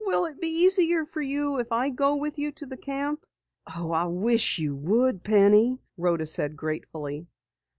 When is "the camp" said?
2.64-3.26